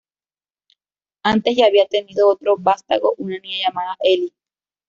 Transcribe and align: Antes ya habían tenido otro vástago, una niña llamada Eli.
Antes 1.23 1.55
ya 1.55 1.67
habían 1.67 1.87
tenido 1.87 2.27
otro 2.27 2.57
vástago, 2.57 3.13
una 3.19 3.37
niña 3.37 3.67
llamada 3.67 3.95
Eli. 3.99 4.33